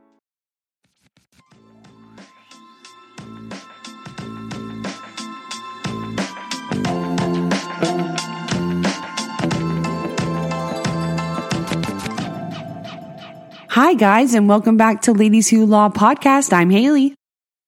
[13.75, 16.53] Hi, guys, and welcome back to Ladies Who Law podcast.
[16.53, 17.13] I'm Haley.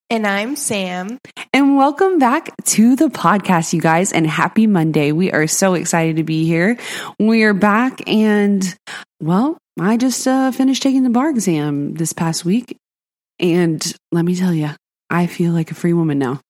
[0.08, 1.18] And I'm Sam.
[1.52, 5.12] And welcome back to the podcast, you guys, and happy Monday.
[5.12, 6.78] We are so excited to be here.
[7.18, 8.64] We are back, and
[9.20, 12.78] well, I just uh, finished taking the bar exam this past week.
[13.38, 14.70] And let me tell you,
[15.10, 16.40] I feel like a free woman now.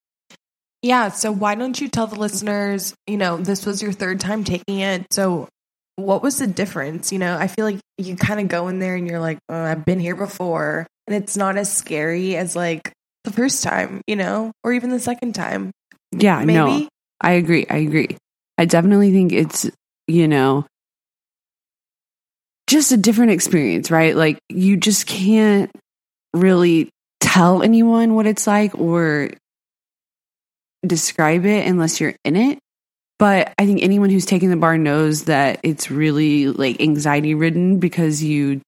[0.82, 1.08] Yeah.
[1.08, 4.78] So, why don't you tell the listeners, you know, this was your third time taking
[4.78, 5.12] it.
[5.12, 5.48] So,
[5.98, 7.10] what was the difference?
[7.10, 9.60] You know, I feel like you kind of go in there and you're like, oh,
[9.60, 10.86] I've been here before.
[11.08, 12.92] And it's not as scary as like
[13.24, 15.72] the first time, you know, or even the second time.
[16.12, 16.54] Yeah, Maybe?
[16.54, 16.88] no,
[17.20, 17.66] I agree.
[17.68, 18.16] I agree.
[18.56, 19.68] I definitely think it's,
[20.06, 20.66] you know,
[22.68, 24.14] just a different experience, right?
[24.14, 25.70] Like you just can't
[26.32, 29.30] really tell anyone what it's like or
[30.86, 32.60] describe it unless you're in it.
[33.18, 37.78] But I think anyone who's taken the bar knows that it's really like anxiety ridden
[37.78, 38.60] because you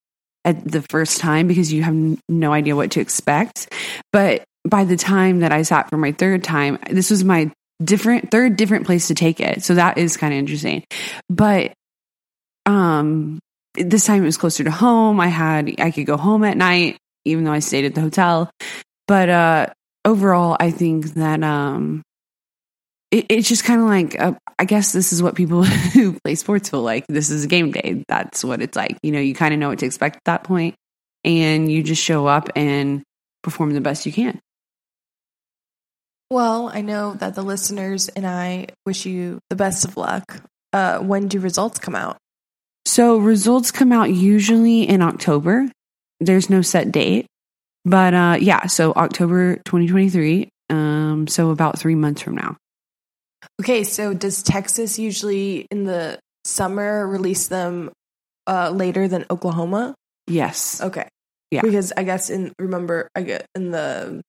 [0.45, 3.73] at the first time because you have no idea what to expect.
[4.13, 7.51] But by the time that I sat for my third time, this was my
[7.83, 9.63] different third different place to take it.
[9.63, 10.85] So that is kind of interesting.
[11.29, 11.73] But
[12.67, 13.39] um
[13.75, 15.21] this time it was closer to home.
[15.21, 18.51] I had I could go home at night even though I stayed at the hotel.
[19.07, 19.67] But uh
[20.05, 22.03] overall I think that um
[23.11, 26.35] it, it's just kind of like uh, I guess this is what people who play
[26.35, 27.07] sports feel like.
[27.09, 28.05] This is a game day.
[28.09, 28.99] That's what it's like.
[29.03, 30.75] You know, you kind of know what to expect at that point,
[31.25, 33.03] and you just show up and
[33.43, 34.41] perform the best you can.
[36.31, 40.41] Well, I know that the listeners and I wish you the best of luck.
[40.73, 42.19] Uh, when do results come out?
[42.87, 45.69] So results come out usually in October.
[46.21, 47.27] There's no set date,
[47.85, 48.67] but uh, yeah.
[48.67, 50.49] So October 2023.
[50.69, 52.57] Um, so about three months from now.
[53.61, 57.91] Okay, so does Texas usually in the summer release them
[58.47, 59.95] uh, later than Oklahoma?
[60.27, 60.81] Yes.
[60.81, 61.09] Okay.
[61.51, 61.63] Yeah.
[61.63, 64.23] Because I guess in remember I get in the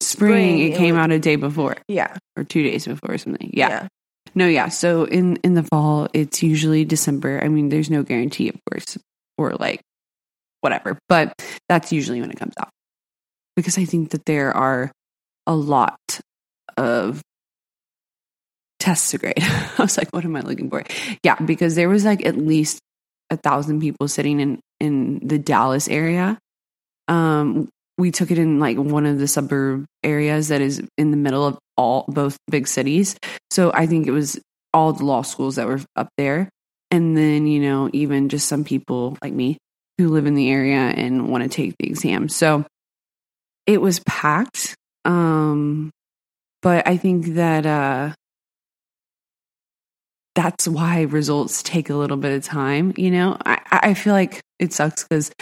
[0.00, 3.50] Spring, Spring, it came out a day before yeah or two days before or something.
[3.52, 3.88] Yeah.
[4.34, 4.68] No, yeah.
[4.68, 7.40] So in in the fall, it's usually December.
[7.42, 8.98] I mean, there's no guarantee, of course,
[9.38, 9.80] or like
[10.60, 11.34] whatever, but
[11.68, 12.70] that's usually when it comes out.
[13.54, 14.90] Because I think that there are
[15.46, 16.00] a lot
[16.76, 17.22] of
[18.84, 19.34] tests to grade.
[19.40, 20.84] I was like, what am I looking for?
[21.22, 22.80] Yeah, because there was like at least
[23.30, 26.38] a thousand people sitting in in the Dallas area.
[27.08, 31.16] Um, we took it in like one of the suburb areas that is in the
[31.16, 33.16] middle of all both big cities.
[33.50, 34.38] So I think it was
[34.74, 36.50] all the law schools that were up there.
[36.90, 39.56] And then, you know, even just some people like me
[39.96, 42.28] who live in the area and want to take the exam.
[42.28, 42.66] So
[43.66, 44.74] it was packed.
[45.04, 45.90] Um,
[46.62, 48.12] but I think that uh
[50.34, 52.92] that's why results take a little bit of time.
[52.96, 55.32] You know, I, I feel like it sucks because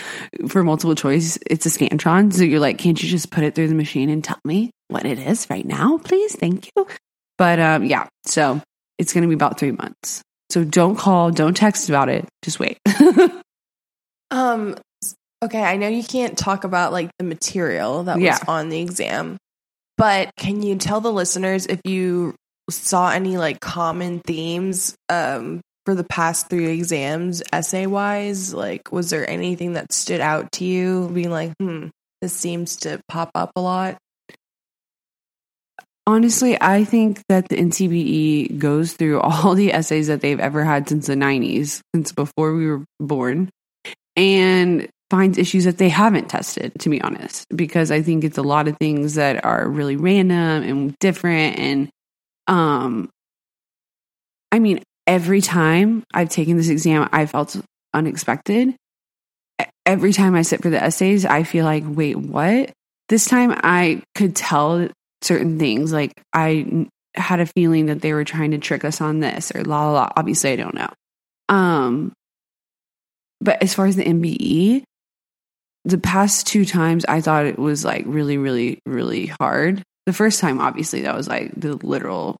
[0.48, 2.32] for multiple choice, it's a Scantron.
[2.32, 5.06] So you're like, can't you just put it through the machine and tell me what
[5.06, 6.36] it is right now, please?
[6.36, 6.86] Thank you.
[7.38, 8.60] But um, yeah, so
[8.98, 10.22] it's going to be about three months.
[10.50, 12.28] So don't call, don't text about it.
[12.42, 12.78] Just wait.
[14.30, 14.76] um.
[15.42, 18.38] Okay, I know you can't talk about like the material that was yeah.
[18.46, 19.38] on the exam,
[19.98, 22.36] but can you tell the listeners if you
[22.76, 29.10] saw any like common themes um for the past three exams essay wise like was
[29.10, 31.88] there anything that stood out to you being like hmm
[32.20, 33.98] this seems to pop up a lot
[36.06, 40.88] honestly i think that the ncbe goes through all the essays that they've ever had
[40.88, 43.50] since the 90s since before we were born
[44.16, 48.42] and finds issues that they haven't tested to be honest because i think it's a
[48.42, 51.90] lot of things that are really random and different and
[52.52, 53.08] um
[54.52, 57.56] i mean every time I've taken this exam, I felt
[57.94, 58.74] unexpected.
[59.84, 62.70] Every time I sit for the essays, I feel like, wait, what?
[63.08, 64.88] This time I could tell
[65.22, 65.92] certain things.
[65.92, 69.64] Like I had a feeling that they were trying to trick us on this or
[69.64, 70.12] la la la.
[70.16, 70.88] Obviously, I don't know.
[71.48, 72.12] Um,
[73.40, 74.84] but as far as the MBE,
[75.84, 79.82] the past two times I thought it was like really, really, really hard.
[80.06, 82.36] The first time, obviously, that was like the literal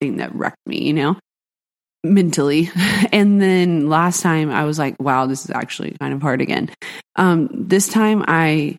[0.00, 1.16] thing that wrecked me, you know?
[2.04, 2.70] mentally.
[3.12, 6.70] And then last time I was like, wow, this is actually kind of hard again.
[7.16, 8.76] Um, this time I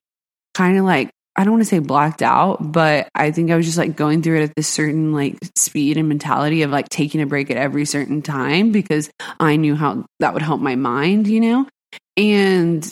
[0.53, 3.65] kind of like, I don't want to say blacked out, but I think I was
[3.65, 7.21] just like going through it at this certain like speed and mentality of like taking
[7.21, 11.27] a break at every certain time because I knew how that would help my mind,
[11.27, 11.67] you know?
[12.15, 12.89] And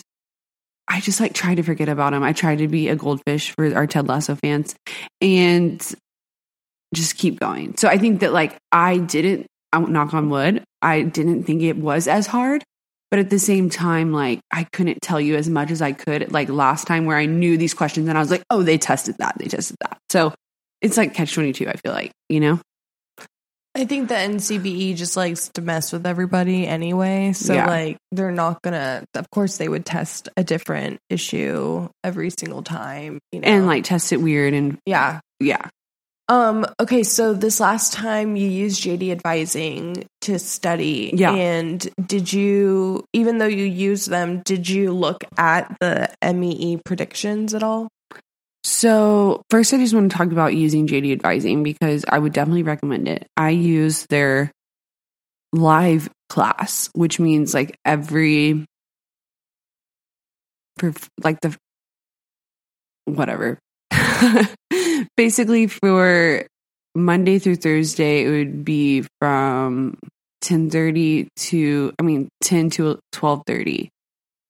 [0.89, 2.23] I just like tried to forget about him.
[2.23, 4.75] I tried to be a goldfish for our Ted Lasso fans
[5.21, 5.95] and
[6.94, 7.77] just keep going.
[7.77, 11.77] So I think that like I didn't I knock on wood, I didn't think it
[11.77, 12.63] was as hard.
[13.12, 16.31] But at the same time, like I couldn't tell you as much as I could,
[16.31, 19.15] like last time where I knew these questions and I was like, oh, they tested
[19.18, 19.97] that, they tested that.
[20.12, 20.33] So
[20.81, 22.59] it's like catch 22, I feel like, you know?
[23.75, 27.33] I think the NCBE just likes to mess with everybody anyway.
[27.33, 27.68] So, yeah.
[27.68, 33.19] like, they're not gonna, of course, they would test a different issue every single time,
[33.31, 33.47] you know?
[33.47, 35.19] And like test it weird and, yeah.
[35.39, 35.68] Yeah.
[36.29, 41.11] Um, okay, so this last time you used JD advising to study.
[41.15, 41.33] Yeah.
[41.33, 47.55] And did you, even though you used them, did you look at the MEE predictions
[47.55, 47.89] at all?
[48.63, 52.63] So, first, I just want to talk about using JD advising because I would definitely
[52.63, 53.25] recommend it.
[53.35, 54.51] I use their
[55.51, 58.65] live class, which means like every,
[61.23, 61.57] like the,
[63.05, 63.57] whatever,
[65.15, 66.45] basically for
[66.95, 69.97] Monday through Thursday, it would be from
[70.41, 73.89] 10:30 to I mean 10 to 12:30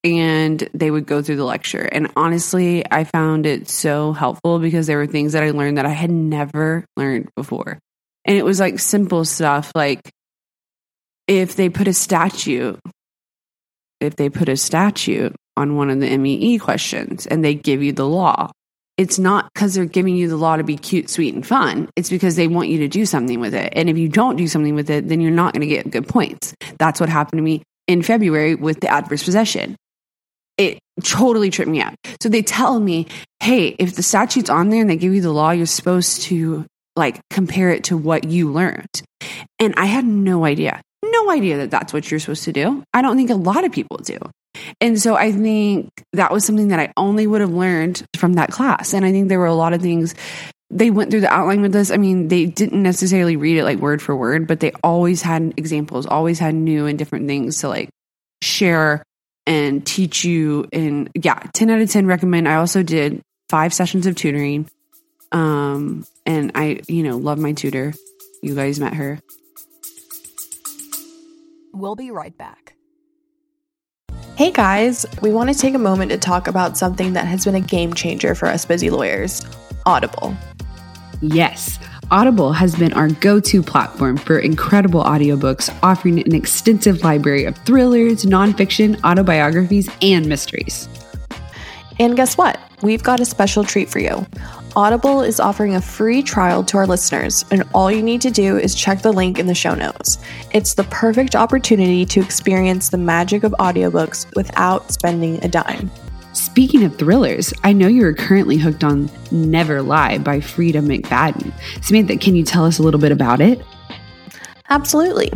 [0.03, 1.81] and they would go through the lecture.
[1.81, 5.85] And honestly, I found it so helpful because there were things that I learned that
[5.85, 7.79] I had never learned before.
[8.23, 10.09] And it was like simple stuff like
[11.27, 12.77] if they put a statue
[13.99, 17.91] if they put a statue on one of the MEE questions and they give you
[17.91, 18.49] the law
[18.99, 21.87] it's not because they're giving you the law to be cute, sweet, and fun.
[21.95, 23.71] It's because they want you to do something with it.
[23.73, 26.05] And if you don't do something with it, then you're not going to get good
[26.05, 26.53] points.
[26.77, 29.77] That's what happened to me in February with the adverse possession.
[30.57, 31.95] It totally tripped me up.
[32.21, 33.07] So they tell me,
[33.39, 36.65] hey, if the statute's on there and they give you the law, you're supposed to
[36.97, 39.01] like compare it to what you learned.
[39.59, 42.83] And I had no idea, no idea that that's what you're supposed to do.
[42.93, 44.17] I don't think a lot of people do.
[44.81, 48.51] And so I think that was something that I only would have learned from that
[48.51, 48.93] class.
[48.93, 50.15] And I think there were a lot of things
[50.71, 51.89] they went through the outline with us.
[51.89, 55.53] I mean, they didn't necessarily read it like word for word, but they always had
[55.57, 57.89] examples, always had new and different things to like
[58.43, 59.03] share
[59.47, 60.67] and teach you.
[60.71, 62.47] And yeah, 10 out of 10 recommend.
[62.47, 64.69] I also did five sessions of tutoring.
[65.31, 67.93] Um, and I, you know, love my tutor.
[68.43, 69.19] You guys met her.
[71.73, 72.75] We'll be right back.
[74.35, 77.55] Hey guys, we want to take a moment to talk about something that has been
[77.55, 79.45] a game changer for us busy lawyers
[79.85, 80.35] Audible.
[81.21, 81.79] Yes.
[82.11, 87.57] Audible has been our go to platform for incredible audiobooks, offering an extensive library of
[87.65, 90.87] thrillers, nonfiction, autobiographies, and mysteries.
[91.99, 92.59] And guess what?
[92.81, 94.25] We've got a special treat for you.
[94.75, 98.57] Audible is offering a free trial to our listeners, and all you need to do
[98.57, 100.19] is check the link in the show notes.
[100.53, 105.89] It's the perfect opportunity to experience the magic of audiobooks without spending a dime.
[106.33, 111.51] Speaking of thrillers, I know you are currently hooked on Never Lie by Freida McFadden.
[111.83, 113.61] Samantha, can you tell us a little bit about it?
[114.69, 115.31] Absolutely.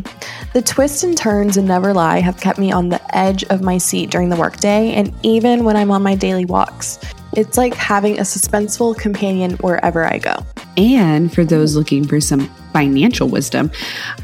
[0.53, 3.79] The twists and turns and never lie have kept me on the edge of my
[3.79, 6.99] seat during the workday and even when I'm on my daily walks.
[7.35, 10.45] It's like having a suspenseful companion wherever I go.
[10.77, 13.71] And for those looking for some financial wisdom,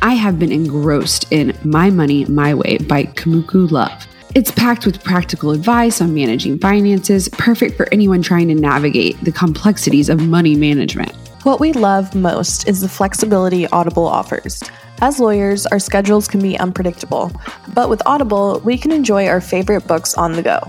[0.04, 4.08] I have been engrossed in My Money My Way by Kumiko Love.
[4.36, 9.32] It's packed with practical advice on managing finances, perfect for anyone trying to navigate the
[9.32, 11.12] complexities of money management.
[11.44, 14.62] What we love most is the flexibility Audible offers.
[15.01, 17.32] As lawyers, our schedules can be unpredictable,
[17.74, 20.60] but with Audible, we can enjoy our favorite books on the go,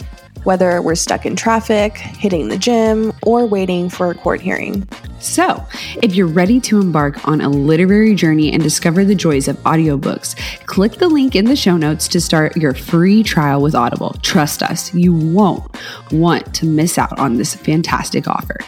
[0.45, 4.87] whether we're stuck in traffic, hitting the gym, or waiting for a court hearing.
[5.19, 5.67] So,
[6.01, 10.37] if you're ready to embark on a literary journey and discover the joys of audiobooks,
[10.67, 14.15] click the link in the show notes to start your free trial with Audible.
[14.23, 15.69] Trust us, you won't
[16.13, 18.59] want to miss out on this fantastic offer.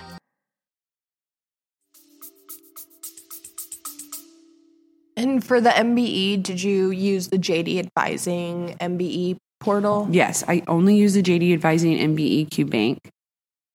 [5.23, 10.09] And for the MBE, did you use the JD Advising MBE portal?
[10.11, 12.99] Yes, I only use the JD Advising MBE Q Bank.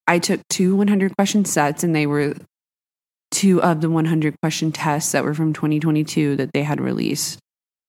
[0.07, 2.35] I took two 100 question sets, and they were
[3.31, 7.39] two of the 100 question tests that were from 2022 that they had released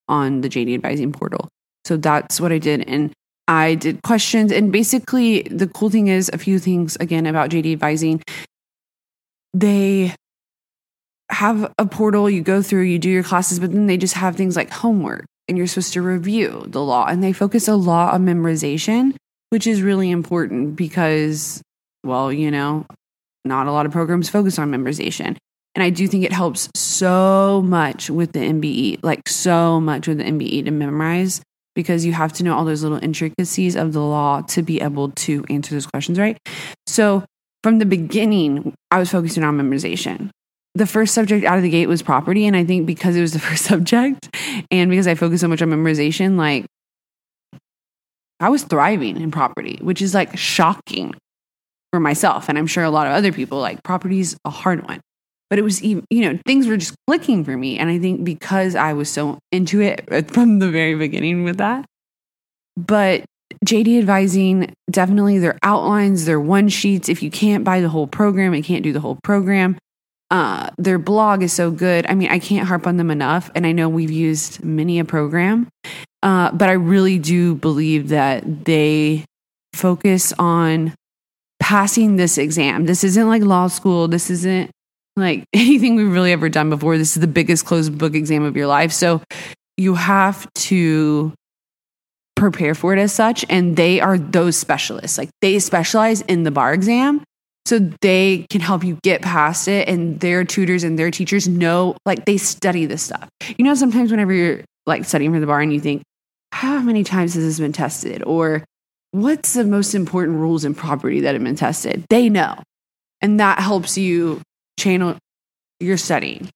[0.09, 1.49] on the JD Advising portal.
[1.85, 2.89] So that's what I did.
[2.89, 3.13] And
[3.49, 4.53] I did questions.
[4.53, 8.23] And basically, the cool thing is a few things again about JD Advising.
[9.55, 10.15] They
[11.39, 14.35] have a portal, you go through, you do your classes, but then they just have
[14.35, 17.07] things like homework and you're supposed to review the law.
[17.07, 19.15] And they focus a lot on memorization,
[19.51, 21.63] which is really important because,
[22.03, 22.87] well, you know,
[23.45, 25.37] not a lot of programs focus on memorization.
[25.77, 30.19] And I do think it helps so much with the MBE, like so much with
[30.19, 31.41] the MBE to memorize
[31.77, 35.13] because you have to know all those little intricacies of the law to be able
[35.13, 36.37] to answer those questions right.
[36.89, 37.25] So
[37.63, 40.31] from the beginning, I was focusing on memorization
[40.79, 42.47] the first subject out of the gate was property.
[42.47, 44.35] And I think because it was the first subject
[44.71, 46.67] and because I focused so much on memorization, like
[48.41, 51.15] I was thriving in property, which is like shocking
[51.93, 52.49] for myself.
[52.49, 55.01] And I'm sure a lot of other people, like property's a hard one.
[55.51, 57.79] But it was even, you know, things were just clicking for me.
[57.79, 61.85] And I think because I was so into it from the very beginning with that.
[62.77, 63.25] But
[63.65, 67.09] JD advising, definitely their outlines, their one sheets.
[67.09, 69.79] If you can't buy the whole program and can't do the whole program,
[70.31, 72.07] uh, their blog is so good.
[72.07, 73.51] I mean, I can't harp on them enough.
[73.55, 75.69] And I know we've used many a program,
[76.23, 79.25] uh, but I really do believe that they
[79.73, 80.95] focus on
[81.61, 82.85] passing this exam.
[82.85, 84.09] This isn't like law school.
[84.09, 84.71] This isn't
[85.17, 86.99] like anything we've really ever done before.
[86.99, 88.93] This is the biggest closed book exam of your life.
[88.93, 89.23] So
[89.77, 91.33] you have to
[92.37, 93.45] prepare for it as such.
[93.49, 95.17] And they are those specialists.
[95.19, 97.25] Like they specialize in the bar exam
[97.69, 101.95] so they can help you get past it and their tutors and their teachers know
[102.07, 103.29] like they study this stuff.
[103.59, 106.03] You know sometimes whenever you're like studying for the bar and you think
[106.51, 108.23] how many times has this been tested?
[108.25, 108.65] or
[109.11, 112.07] what's the most important rules in property that have been tested?
[112.09, 112.57] They know.
[113.21, 114.41] And that helps you
[114.79, 115.19] channel
[115.79, 116.49] your studying.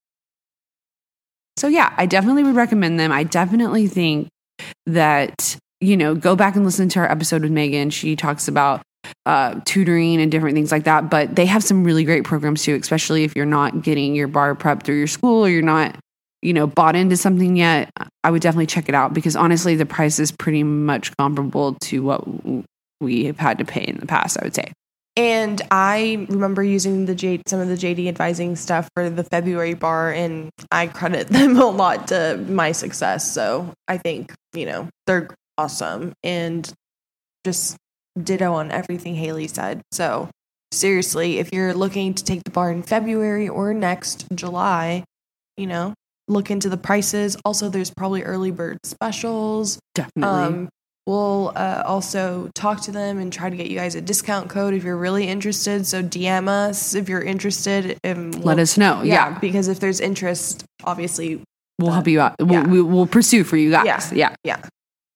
[1.58, 3.12] So yeah i definitely would recommend them.
[3.12, 4.28] I definitely think
[4.86, 7.90] that you know go back and listen to our episode with megan.
[7.90, 8.80] She talks about
[9.26, 11.10] uh, tutoring and different things like that.
[11.10, 14.54] But they have some really great programs too, especially if you're not getting your bar
[14.54, 15.96] prep through your school or you're not,
[16.42, 17.90] you know, bought into something yet.
[18.24, 22.02] I would definitely check it out because honestly, the price is pretty much comparable to
[22.02, 22.24] what
[23.00, 24.38] we have had to pay in the past.
[24.40, 24.72] I would say.
[25.16, 29.74] And I remember using the J, some of the JD advising stuff for the February
[29.74, 33.30] bar, and I credit them a lot to my success.
[33.30, 35.28] So I think you know they're
[35.58, 36.70] awesome, and
[37.44, 37.76] just
[38.20, 39.82] ditto on everything Haley said.
[39.92, 40.28] So,
[40.70, 45.04] seriously, if you're looking to take the bar in February or next July,
[45.56, 45.94] you know,
[46.28, 47.36] look into the prices.
[47.44, 49.78] Also, there's probably early bird specials.
[49.94, 50.22] Definitely.
[50.22, 50.68] Um,
[51.06, 54.72] we'll uh, also talk to them and try to get you guys a discount code
[54.74, 55.86] if you're really interested.
[55.86, 57.98] So, DM us if you're interested.
[58.04, 59.02] And we'll, Let us know.
[59.02, 59.38] Yeah, yeah.
[59.38, 61.42] Because if there's interest, obviously,
[61.78, 62.36] we'll uh, help you out.
[62.38, 62.66] We'll, yeah.
[62.66, 64.12] we, will pursue for you guys.
[64.12, 64.12] Yeah.
[64.12, 64.34] Yeah.
[64.44, 64.68] Yeah.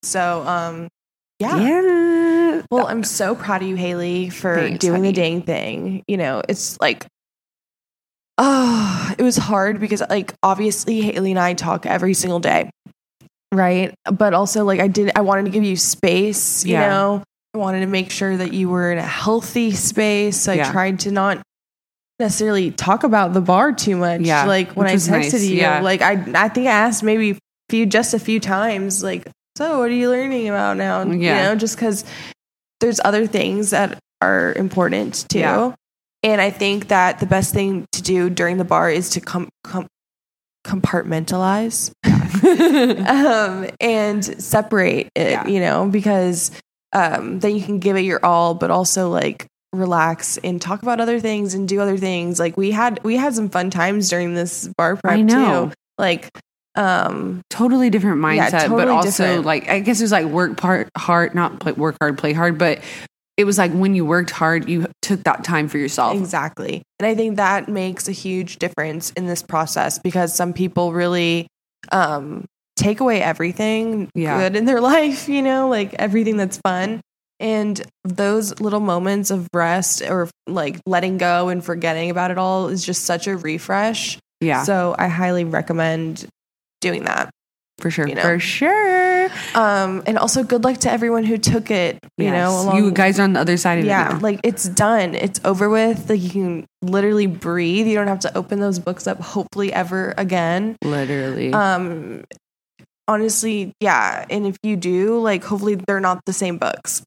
[0.03, 0.89] So, um,
[1.39, 1.57] yeah.
[1.57, 2.16] Yeah.
[2.71, 5.09] Well, I'm so proud of you, Haley, for Thanks, doing honey.
[5.09, 6.05] the dang thing.
[6.09, 7.07] You know, it's like,
[8.39, 12.71] oh, it was hard because, like, obviously, Haley and I talk every single day,
[13.53, 13.95] right?
[14.11, 16.89] But also, like, I did, I wanted to give you space, you yeah.
[16.89, 17.23] know,
[17.55, 20.37] I wanted to make sure that you were in a healthy space.
[20.37, 20.73] So I yeah.
[20.73, 21.43] tried to not
[22.19, 24.23] necessarily talk about the bar too much.
[24.23, 24.45] Yeah.
[24.47, 25.45] Like, when I texted nice.
[25.45, 25.81] you, yeah.
[25.81, 29.89] like, I, I think I asked maybe few just a few times like so what
[29.89, 31.03] are you learning about now?
[31.03, 31.39] Mm, yeah.
[31.39, 32.05] You know, just because
[32.81, 35.39] there's other things that are important too.
[35.41, 35.75] Yeah.
[36.23, 39.49] And I think that the best thing to do during the bar is to com-
[39.63, 39.87] com-
[40.67, 41.93] compartmentalize.
[43.09, 45.47] um, and separate it, Yeah.
[45.47, 46.51] you know, because
[46.93, 51.01] um, then you can give it your all, but also like relax and talk about
[51.01, 52.39] other things and do other things.
[52.39, 55.73] Like we had we had some fun times during this bar prep too.
[55.99, 56.31] Like
[56.77, 59.47] um totally different Yeah, mindset, but also different.
[59.47, 62.59] like I guess it was like work part hard, not play, work hard, play hard,
[62.59, 62.81] but
[63.37, 66.17] it was like when you worked hard, you took that time for yourself.
[66.17, 66.83] Exactly.
[66.99, 71.47] And I think that makes a huge difference in this process because some people really
[71.93, 74.39] um, take away everything Yeah.
[74.39, 77.01] good in their life, you know, like everything that's fun.
[77.39, 82.69] And those little moments of rest or like letting go and forgetting about it all
[82.69, 84.19] is just such a refresh.
[84.41, 86.27] Yeah, So I highly recommend
[86.81, 87.31] doing that.
[87.81, 88.23] for sure, you know.
[88.23, 89.29] for sure.
[89.55, 92.75] Um, and also good luck to everyone who took it, you know, Yes.
[92.77, 93.89] you guys are on the other side of it.
[93.89, 98.21] yeah like it's done it's over with like you can literally breathe you don't have
[98.21, 101.53] to open those books up hopefully ever again literally.
[101.53, 102.23] um
[103.09, 107.03] honestly yeah and if you do like hopefully they're not the same books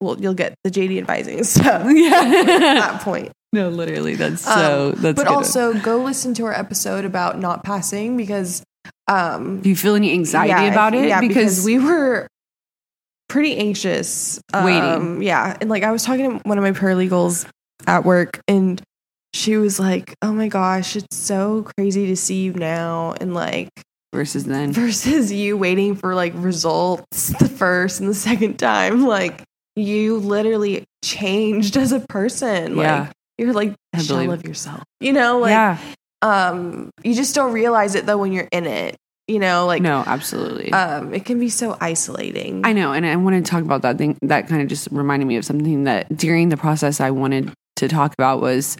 [0.00, 4.14] well you'll get the jd advising stuff at yeah, at that point no, literally.
[4.14, 4.92] That's so.
[4.96, 5.26] Um, that's but good.
[5.26, 8.62] also go listen to our episode about not passing because
[9.08, 11.08] um do you feel any anxiety yeah, about it?
[11.08, 12.28] Yeah, because, we were
[13.28, 14.40] pretty anxious.
[14.54, 14.82] Waiting.
[14.82, 15.56] Um, yeah.
[15.60, 17.48] And like I was talking to one of my paralegals
[17.86, 18.82] at work and
[19.34, 23.70] she was like, Oh my gosh, it's so crazy to see you now and like
[24.12, 24.72] versus then.
[24.74, 29.06] versus you waiting for like results the first and the second time.
[29.06, 29.44] Like
[29.76, 32.76] you literally changed as a person.
[32.76, 33.00] Yeah.
[33.00, 34.82] Like you're like I shell of yourself.
[35.00, 35.78] You know, like yeah,
[36.22, 38.96] um you just don't realize it though when you're in it.
[39.28, 40.72] You know, like no, absolutely.
[40.72, 42.66] um, it can be so isolating.
[42.66, 44.18] I know, and I want to talk about that thing.
[44.22, 47.88] That kind of just reminded me of something that during the process I wanted to
[47.88, 48.76] talk about was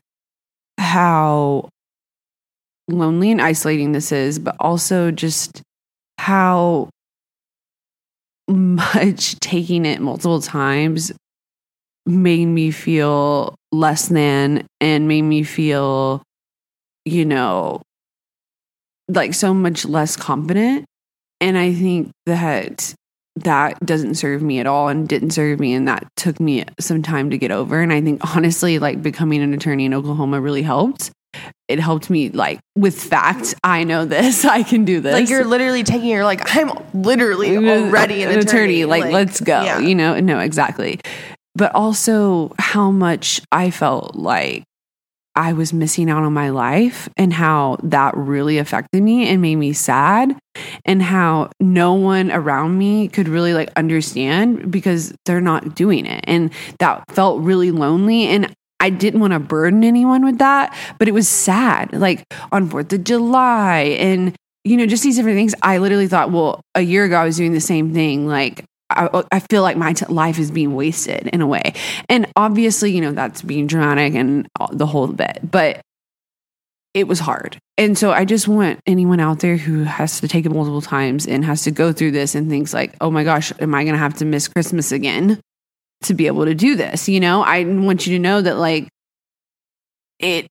[0.79, 1.69] how
[2.89, 5.63] lonely and isolating this is, but also just
[6.19, 6.91] how
[8.49, 11.13] much taking it multiple times
[12.05, 16.23] made me feel less than and made me feel,
[17.05, 17.83] you know,
[19.09, 20.85] like so much less confident.
[21.41, 22.95] And I think that
[23.37, 25.73] that doesn't serve me at all and didn't serve me.
[25.73, 27.81] And that took me some time to get over.
[27.81, 31.11] And I think honestly, like becoming an attorney in Oklahoma really helped.
[31.67, 35.15] It helped me like with fact, I know this, I can do this.
[35.15, 38.85] like you're literally taking your like I'm literally already an, attorney.
[38.85, 39.63] Like, let's go.
[39.63, 39.79] yeah.
[39.79, 41.01] You know, no, exactly.
[41.55, 44.65] But also how much I felt like
[45.35, 49.57] I was missing out on my life and how that really affected me and made
[49.57, 50.37] me sad
[50.85, 56.23] and how no one around me could really like understand because they're not doing it.
[56.27, 58.25] And that felt really lonely.
[58.25, 61.93] And I didn't want to burden anyone with that, but it was sad.
[61.93, 65.55] Like on 4th of July and, you know, just these different things.
[65.63, 68.27] I literally thought, well, a year ago I was doing the same thing.
[68.27, 68.65] Like,
[68.97, 71.75] I, I feel like my t- life is being wasted in a way.
[72.09, 75.81] And obviously, you know, that's being dramatic and all- the whole bit, but
[76.95, 77.59] it was hard.
[77.79, 81.27] And so I just want anyone out there who has to take it multiple times
[81.27, 83.95] and has to go through this and thinks like, oh my gosh, am I going
[83.95, 85.41] to have to miss Christmas again
[86.03, 87.09] to be able to do this?
[87.09, 88.89] You know, I want you to know that like
[90.19, 90.47] it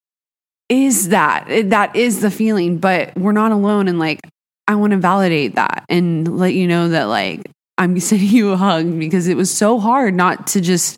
[0.69, 3.87] is that, it- that is the feeling, but we're not alone.
[3.87, 4.19] And like,
[4.67, 7.41] I want to validate that and let you know that like
[7.77, 10.97] I'm sending you a hug because it was so hard not to just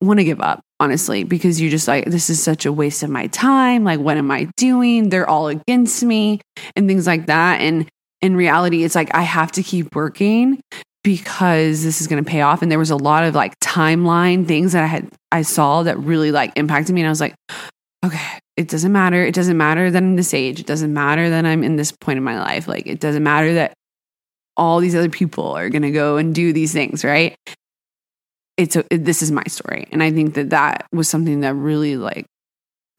[0.00, 3.10] want to give up, honestly, because you're just like, this is such a waste of
[3.10, 3.84] my time.
[3.84, 5.08] Like, what am I doing?
[5.08, 6.40] They're all against me
[6.74, 7.60] and things like that.
[7.60, 7.88] And
[8.20, 10.60] in reality, it's like I have to keep working
[11.02, 12.62] because this is going to pay off.
[12.62, 15.98] And there was a lot of like timeline things that I had, I saw that
[15.98, 17.02] really like impacted me.
[17.02, 17.34] And I was like,
[18.04, 19.24] okay, it doesn't matter.
[19.24, 20.60] It doesn't matter that I'm this age.
[20.60, 22.66] It doesn't matter that I'm in this point in my life.
[22.66, 23.74] Like, it doesn't matter that
[24.56, 27.36] all these other people are going to go and do these things, right?
[28.56, 31.54] It's a, it- this is my story, and I think that that was something that
[31.54, 32.26] really like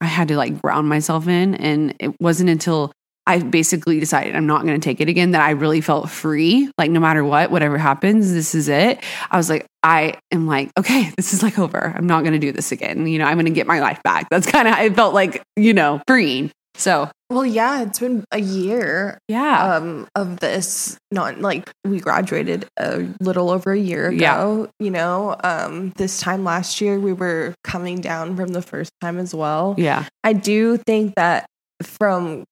[0.00, 2.92] I had to like ground myself in, and it wasn't until
[3.26, 6.70] I basically decided I'm not going to take it again that I really felt free.
[6.78, 9.00] Like no matter what, whatever happens, this is it.
[9.30, 11.92] I was like, I am like, okay, this is like over.
[11.94, 13.06] I'm not going to do this again.
[13.06, 14.28] You know, I'm going to get my life back.
[14.30, 16.50] That's kind of I felt like you know freeing.
[16.78, 20.96] So well, yeah, it's been a year yeah, um of this.
[21.10, 24.70] Not like we graduated a little over a year ago.
[24.80, 29.18] You know, um, this time last year we were coming down from the first time
[29.18, 29.74] as well.
[29.76, 31.46] yeah, I do think that
[31.82, 32.44] from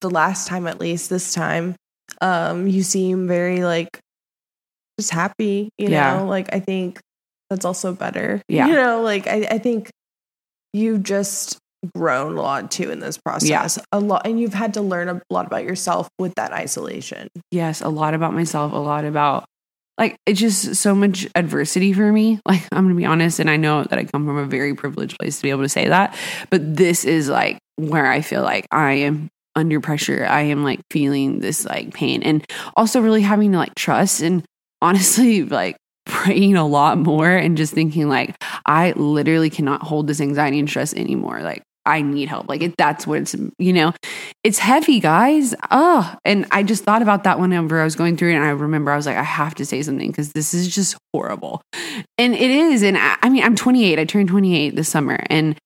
[0.00, 1.74] the last time, at least this time,
[2.20, 3.98] um, you seem very like
[4.98, 6.18] just happy, you Yeah.
[6.18, 7.00] know, like I think
[7.50, 8.40] that's also better.
[8.48, 8.66] Yeah.
[8.68, 9.90] You know, like I, I think
[10.72, 11.58] you just
[11.96, 13.48] grown a lot too in this process.
[13.48, 13.84] Yeah.
[13.92, 17.28] A lot and you've had to learn a lot about yourself with that isolation.
[17.50, 19.44] Yes, a lot about myself, a lot about
[19.98, 22.40] like it's just so much adversity for me.
[22.46, 25.18] Like I'm gonna be honest, and I know that I come from a very privileged
[25.18, 26.16] place to be able to say that,
[26.50, 30.26] but this is like where I feel like I am under pressure.
[30.28, 32.44] I am like feeling this like pain and
[32.76, 34.44] also really having to like trust and
[34.80, 38.34] honestly like praying a lot more and just thinking like
[38.66, 41.42] I literally cannot hold this anxiety and stress anymore.
[41.42, 42.48] Like I need help.
[42.48, 43.92] Like it, that's what it's, you know,
[44.44, 45.54] it's heavy, guys.
[45.70, 48.34] Oh, and I just thought about that whenever I was going through it.
[48.36, 50.96] And I remember I was like, I have to say something because this is just
[51.12, 51.62] horrible.
[52.18, 52.82] And it is.
[52.82, 53.98] And I, I mean, I'm 28.
[53.98, 55.56] I turned 28 this summer and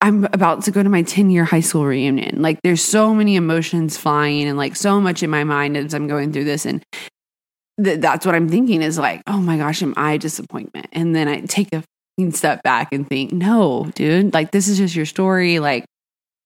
[0.00, 2.42] I'm about to go to my 10 year high school reunion.
[2.42, 6.08] Like there's so many emotions flying and like so much in my mind as I'm
[6.08, 6.66] going through this.
[6.66, 6.84] And
[7.82, 10.86] th- that's what I'm thinking is like, oh my gosh, am I a disappointment?
[10.92, 11.84] And then I take a
[12.32, 15.58] step back and think, no, dude, like this is just your story.
[15.58, 15.84] Like,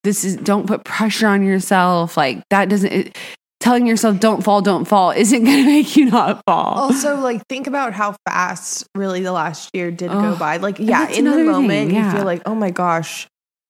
[0.04, 2.16] this is, don't put pressure on yourself.
[2.16, 3.16] Like, that doesn't, it,
[3.60, 6.74] telling yourself, don't fall, don't fall, isn't going to make you not fall.
[6.74, 10.58] Also, like, think about how fast really the last year did Oh, go by.
[10.58, 12.06] Like, yeah, in the thing, moment, yeah.
[12.10, 13.26] you feel like, oh my gosh,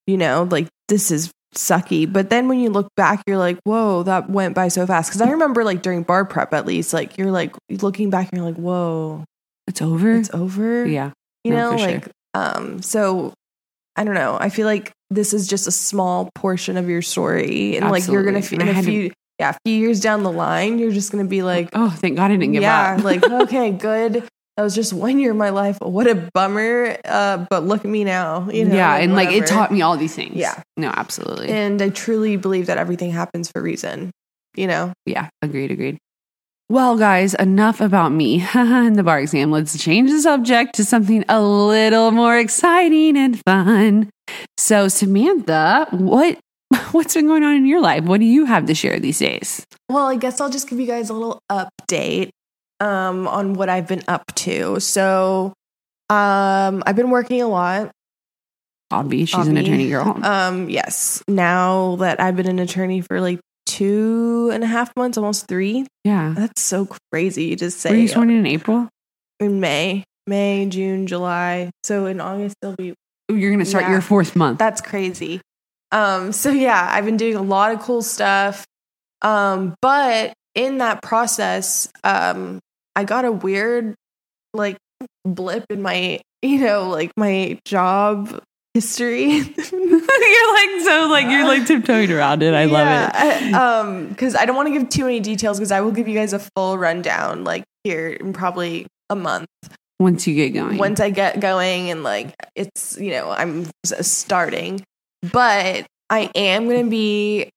[0.07, 2.11] you know, like this is sucky.
[2.11, 5.11] But then when you look back, you're like, whoa, that went by so fast.
[5.11, 8.39] Cause I remember, like, during bar prep, at least, like, you're like looking back, and
[8.39, 9.25] you're like, whoa,
[9.67, 10.13] it's over.
[10.15, 10.85] it's over.
[10.87, 11.13] yeah.
[11.47, 11.93] You No, know for sure.
[11.93, 13.33] like um so
[13.97, 17.77] i don't know i feel like this is just a small portion of your story
[17.77, 20.33] and like you're gonna feel in a to- few yeah a few years down the
[20.33, 23.05] line you're just gonna be like oh, thank God I didn't give yeah up.
[23.05, 24.25] like okay good
[24.57, 27.91] that was just one year of my life what a bummer uh but look at
[27.91, 28.97] me now you know yeah.
[28.97, 30.35] And like it taught me all these things.
[30.35, 30.61] Yeah.
[30.77, 31.49] No, absolutely.
[31.49, 34.11] and i truly believe that everything happens for a reason
[34.57, 35.99] you know Yeah, agreed, agreed.
[36.69, 39.51] Well, guys, enough about me and the bar exam.
[39.53, 44.11] Let's change the subject to something a little more exciting and fun.
[44.59, 46.39] So, Samantha, what
[46.91, 48.05] what's been going on in your life?
[48.05, 49.65] What do you have to share these days?
[49.89, 52.31] Well, I guess I'll just give you guys a little update
[52.81, 54.81] um, on what I've been up to.
[54.81, 55.53] So,
[56.11, 57.93] um, I've been working a lot.
[58.93, 60.19] Obby, she's an attorney girl.
[60.25, 63.41] Um, yes, now that I've been an attorney for like
[63.77, 65.87] two and a half months, almost three.
[66.05, 66.33] yeah.
[66.37, 67.91] That's so crazy to say.
[67.91, 68.89] Were you sworn in in April?
[69.39, 71.71] in May, May, June, July.
[71.85, 72.95] So in August, they'll be
[73.29, 73.91] You're going to start Yeah.
[73.93, 74.59] your fourth month.
[74.59, 75.43] That's crazy.
[75.93, 78.65] Um, so yeah, I've been doing a lot of cool stuff.
[79.23, 82.61] Um, but in that process, um,
[82.95, 83.95] I got a weird
[84.55, 84.79] like
[85.27, 88.41] blip in my, you know, like my job
[88.75, 89.43] history.
[90.33, 92.55] you're like so like you're like tiptoeing around it.
[92.55, 93.43] I love it.
[93.49, 93.55] it.
[93.55, 96.15] um, because I don't want to give too many details because I will give you
[96.15, 99.47] guys a full rundown like here in probably a month
[100.01, 100.79] Once you get going.
[100.79, 104.85] once I get going and like it's you know I'm starting,
[105.33, 107.51] but I am going to be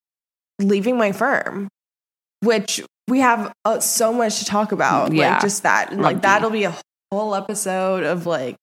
[0.58, 1.68] leaving my firm,
[2.42, 5.12] which we have uh, so much to talk about.
[5.12, 5.32] Yeah.
[5.32, 6.76] Like just that, and like that'll be a
[7.12, 8.56] whole episode of like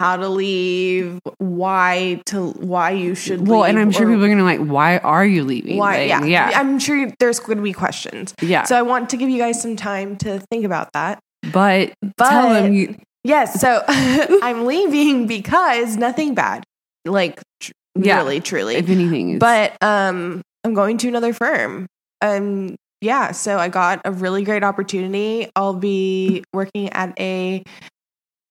[0.00, 3.46] how to leave, why to why you should.
[3.46, 5.76] well, and I'm sure people are going to like, why are you leaving?
[5.76, 5.98] why.
[5.98, 8.34] Like, yeah, yeah, I'm sure there's going to be questions.
[8.40, 8.64] yeah.
[8.64, 11.20] So I want to give you guys some time to think about that.
[11.52, 12.96] but, But tell them you.
[13.24, 16.64] Yes, so I'm leaving because nothing bad,
[17.04, 18.16] like tr- Yeah.
[18.16, 18.76] really, truly.
[18.76, 21.86] If anything, but um, I'm going to another firm.
[22.22, 25.50] Um, yeah, so I got a really great opportunity.
[25.54, 27.62] I'll be working at a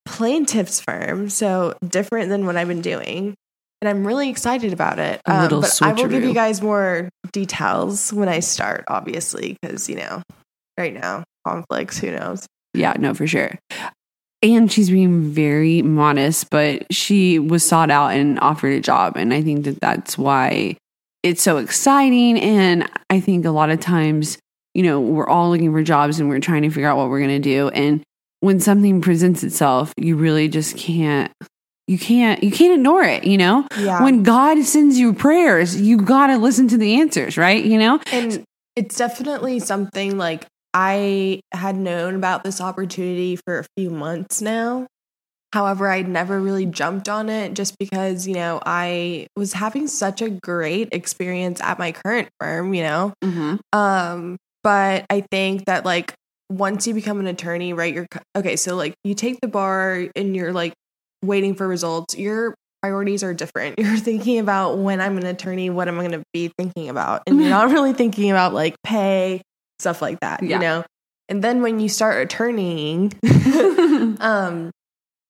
[0.10, 3.36] plaintiff's firm, so different than what I've been doing.
[3.82, 5.22] And I'm really excited about it.
[5.26, 9.56] Um, A little but I will give you guys more details when I start, obviously,
[9.62, 10.22] because you know,
[10.78, 12.00] right now conflicts.
[12.00, 12.45] Who knows?
[12.74, 13.58] yeah, no, for sure.
[14.41, 19.34] And she's being very modest, but she was sought out and offered a job, and
[19.34, 20.76] I think that that's why
[21.24, 22.39] it's so exciting.
[22.39, 24.38] And I think a lot of times,
[24.74, 27.19] you know, we're all looking for jobs and we're trying to figure out what we're
[27.19, 28.02] going to do, and
[28.41, 31.32] when something presents itself, you really just can't.
[31.88, 33.67] You can't you can't ignore it, you know?
[33.78, 34.04] Yeah.
[34.04, 37.63] When God sends you prayers, you got to listen to the answers, right?
[37.63, 37.99] You know?
[38.12, 38.43] And
[38.75, 44.86] it's definitely something like I had known about this opportunity for a few months now.
[45.52, 50.21] However, I'd never really jumped on it just because, you know, I was having such
[50.21, 53.13] a great experience at my current firm, you know.
[53.23, 53.56] Mm-hmm.
[53.73, 56.13] Um, but I think that like
[56.50, 60.36] once you become an attorney, right, you're okay, so like you take the bar and
[60.36, 60.74] you're like
[61.24, 62.18] waiting for results.
[62.18, 63.78] Your priorities are different.
[63.80, 67.24] You're thinking about when I'm an attorney, what am I going to be thinking about?
[67.28, 69.42] And you're not really thinking about like pay,
[69.80, 70.56] stuff like that, Yeah.
[70.56, 70.84] you know.
[71.28, 73.14] And then when you start attorneying,
[74.22, 74.72] um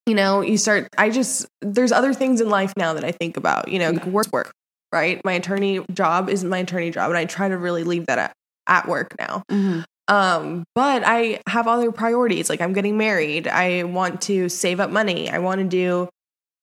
[0.05, 3.37] you know, you start, I just, there's other things in life now that I think
[3.37, 4.51] about, you know, work, work,
[4.91, 5.23] right?
[5.23, 7.11] My attorney job isn't my attorney job.
[7.11, 8.33] And I try to really leave that at,
[8.65, 9.43] at work now.
[9.51, 9.83] Mhm.
[10.09, 12.49] Um, but I have other priorities.
[12.49, 13.47] Like I'm getting married.
[13.47, 15.29] I want to save up money.
[15.29, 16.09] I want to do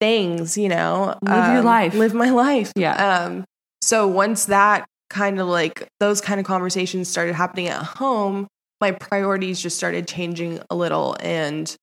[0.01, 1.95] things, you know, Live your um, life.
[1.95, 2.73] live my life.
[2.77, 2.95] Yeah.
[3.25, 3.45] Um,
[3.81, 8.47] so once that kind of like those kind of conversations started happening at home,
[8.81, 11.17] my priorities just started changing a little.
[11.21, 11.75] And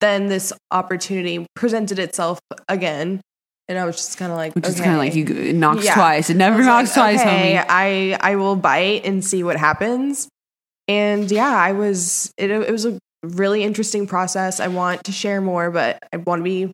[0.00, 3.20] then this opportunity presented itself again.
[3.68, 5.84] And I was just kind of like, Which is kind of like you it knocks
[5.84, 5.94] Yeah.
[5.94, 6.28] twice.
[6.28, 7.66] It never knocks like, twice, okay, homie.
[7.68, 10.28] I I will bite and see what happens.
[10.88, 14.60] And yeah, I was it, it was a really interesting process.
[14.60, 16.72] I want to share more, but I want to be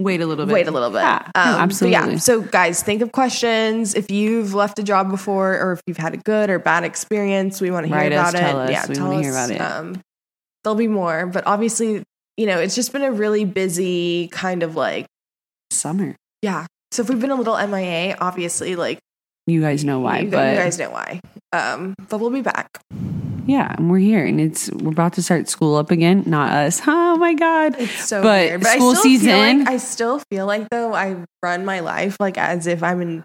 [0.00, 0.52] Wait a little bit.
[0.52, 0.98] wait a little bit.
[1.02, 1.92] Yeah, Um, absolutely.
[1.92, 2.16] yeah.
[2.18, 3.94] So guys, think of questions.
[3.94, 7.60] If you've left a job before, or if you've had a good or bad experience,
[7.60, 8.64] we want to hear Write us, about tell it.
[8.64, 8.70] us.
[8.70, 9.50] Yeah, We tell wanna hear us.
[9.50, 9.60] about it.
[9.60, 10.00] Um,
[10.64, 12.02] there'll be more, but obviously,
[12.36, 15.06] you know, it's just been a really busy kind of like
[15.70, 16.16] Summer.
[16.42, 16.66] yeah.
[16.90, 18.98] So if we've been a little MIA, obviously, like
[19.46, 21.20] You guys know why, you, but you guys know why.
[21.52, 22.68] Um, but we'll be back.
[23.46, 26.24] Yeah, and we're here, and it's we're about to start school up again.
[26.26, 26.80] Not us.
[26.86, 27.76] Oh my god.
[27.78, 30.92] It's so weird, But school I still Feel season- like, I still feel like though
[30.94, 33.24] I run my life like as if I'm in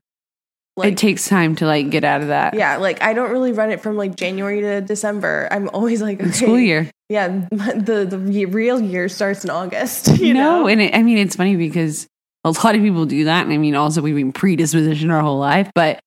[0.77, 2.53] like it takes time to like get out of that.
[2.53, 5.47] yeah, like I don't really run it from like January to December.
[5.51, 6.89] I'm always like okay, School year.
[7.09, 10.07] Yeah, the the real year starts in August.
[10.19, 12.07] You no, know, and it, I mean it's funny because
[12.45, 15.39] a lot of people do that, and I mean also we've been predispositioned our whole
[15.39, 15.99] life, but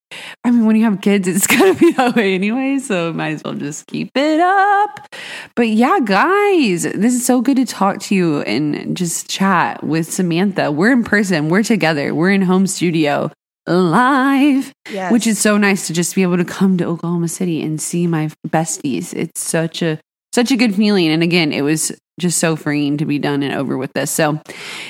[0.44, 2.78] I mean when you have kids, it's gonna be that way anyway.
[2.78, 5.14] So might as well just keep it up.
[5.54, 10.10] But yeah, guys, this is so good to talk to you and just chat with
[10.10, 10.70] Samantha.
[10.70, 11.48] We're in person.
[11.48, 12.14] We're together.
[12.14, 13.30] We're in home studio
[13.66, 14.72] live.
[14.90, 15.12] yes.
[15.12, 18.06] which is so nice to just be able to come to Oklahoma City and see
[18.06, 19.14] my besties.
[19.14, 19.98] It's such a
[20.32, 21.92] such a good feeling, and again, it was
[22.22, 24.10] just so freeing to be done and over with this.
[24.10, 24.40] So,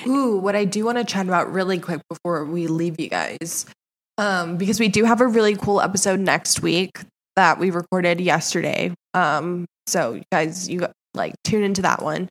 [0.06, 3.66] Ooh, what I do want to chat about really quick before we leave you guys,
[4.18, 7.00] um, because we do have a really cool episode next week
[7.34, 8.94] that we recorded yesterday.
[9.14, 12.28] Um, so you guys, you like tune into that one.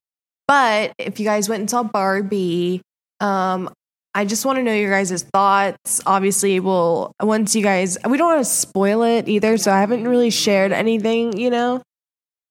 [0.48, 2.82] But if you guys went and saw Barbie,
[3.20, 3.70] um,
[4.14, 6.02] I just want to know your guys' thoughts.
[6.06, 10.08] Obviously, we'll once you guys, we don't want to spoil it either, so I haven't
[10.08, 11.82] really shared anything, you know.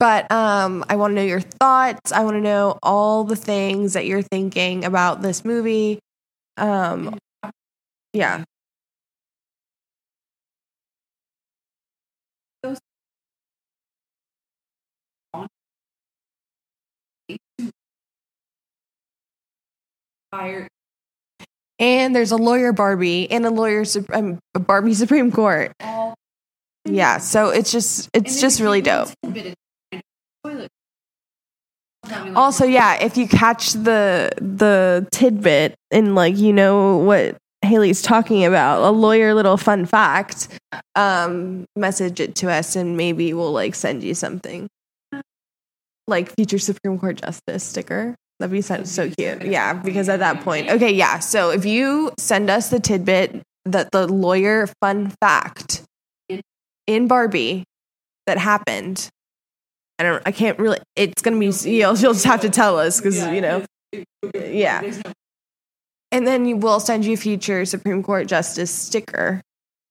[0.00, 2.10] But um, I want to know your thoughts.
[2.10, 6.00] I want to know all the things that you're thinking about this movie.
[6.56, 7.18] Um,
[8.14, 8.44] yeah.
[21.78, 25.72] And there's a lawyer Barbie and a lawyer um, Barbie Supreme Court.
[26.86, 29.10] Yeah, so it's just it's just really dope.
[32.36, 38.44] Also, yeah, if you catch the the tidbit and like you know what Haley's talking
[38.44, 40.48] about, a lawyer little fun fact,
[40.94, 44.68] um, message it to us and maybe we'll like send you something.
[46.06, 48.16] Like future Supreme Court Justice sticker.
[48.40, 49.44] That'd be so, so cute.
[49.44, 51.18] Yeah, because at that point, okay, yeah.
[51.18, 55.82] So if you send us the tidbit that the lawyer fun fact
[56.86, 57.64] in Barbie
[58.26, 59.10] that happened,
[60.00, 60.22] I don't.
[60.24, 60.78] I can't really.
[60.96, 61.46] It's gonna be.
[61.46, 61.62] You'll,
[61.98, 63.64] you'll just have to tell us because you know.
[64.34, 64.92] Yeah.
[66.10, 69.42] And then we'll send you a future Supreme Court Justice sticker.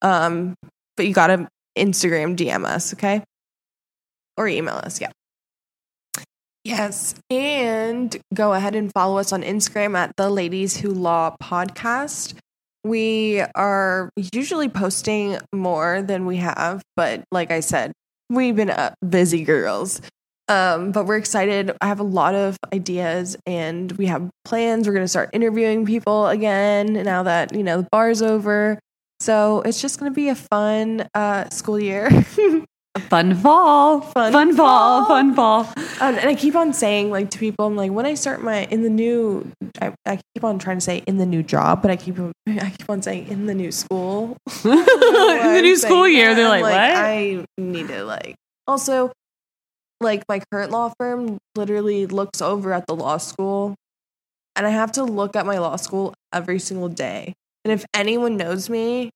[0.02, 0.56] Um,
[0.98, 3.24] but you gotta Instagram DM us, okay?
[4.36, 5.12] Or email us, yeah.
[6.64, 7.16] Yes.
[7.30, 12.34] And go ahead and follow us on Instagram at the Ladies Who Law Podcast.
[12.84, 17.92] We are usually posting more than we have, but like I said,
[18.30, 20.02] we've been uh, busy girls.
[20.48, 21.72] Um, but we're excited.
[21.80, 24.88] I have a lot of ideas and we have plans.
[24.88, 28.80] We're going to start interviewing people again now that, you know, the bar's over.
[29.20, 32.10] So it's just going to be a fun uh, school year.
[32.98, 35.08] fun fall, Fun fun, fall, fall.
[35.08, 35.60] fun fall.
[36.02, 38.64] Um, and I keep on saying, like, to people, I'm like, when I start my
[38.66, 41.92] in the new, I, I keep on trying to say in the new job, but
[41.92, 44.38] I keep I keep on saying in the new school.
[44.64, 44.72] In
[45.56, 46.74] the new school year, they're I'm like, what?
[46.74, 48.36] I need to like.
[48.68, 49.12] Also,
[50.02, 53.76] like my current law firm literally looks over at the law school,
[54.56, 57.34] and I have to look at my law school every single day.
[57.66, 59.10] And if anyone knows me,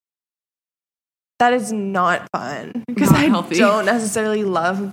[1.44, 3.58] that is not fun because I healthy.
[3.58, 4.92] don't necessarily love.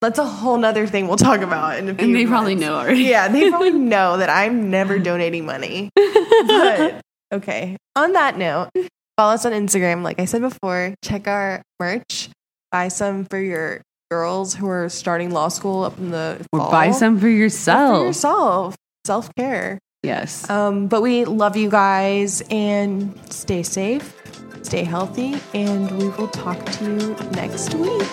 [0.00, 2.74] That's a whole nother thing we'll talk about in a few and they probably know
[2.74, 3.02] already.
[3.02, 5.90] Yeah, they probably know that I'm never donating money.
[5.94, 7.00] But
[7.32, 7.76] okay.
[7.96, 8.68] On that note,
[9.16, 10.02] follow us on Instagram.
[10.02, 12.28] Like I said before, check our merch.
[12.70, 16.70] Buy some for your girls who are starting law school up in the or fall.
[16.70, 17.98] buy some for Or yourself.
[18.00, 18.76] for yourself.
[19.06, 19.78] self care.
[20.02, 20.48] Yes.
[20.50, 24.20] Um, but we love you guys and stay safe,
[24.64, 28.08] stay healthy, and we will talk to you next week.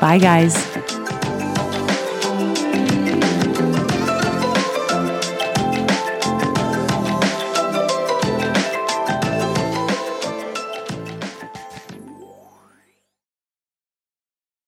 [0.00, 0.95] Bye, guys.